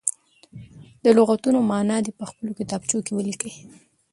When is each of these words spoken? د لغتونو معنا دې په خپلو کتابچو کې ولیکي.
د 1.03 1.05
لغتونو 1.17 1.59
معنا 1.71 1.97
دې 2.05 2.11
په 2.19 2.23
خپلو 2.29 2.51
کتابچو 2.59 2.97
کې 3.05 3.13
ولیکي. 3.15 3.51